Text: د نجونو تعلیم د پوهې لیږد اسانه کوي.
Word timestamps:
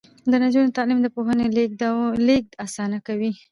د 0.31 0.33
نجونو 0.43 0.75
تعلیم 0.77 0.99
د 1.01 1.07
پوهې 1.15 1.45
لیږد 2.27 2.51
اسانه 2.65 2.97
کوي. 3.07 3.31